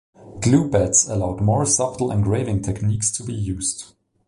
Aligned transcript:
Glue-bats 0.39 1.07
allowed 1.07 1.41
more 1.41 1.63
subtle 1.63 2.09
engraving 2.09 2.63
techniques 2.63 3.11
to 3.11 3.23
be 3.23 3.33
used. 3.35 3.93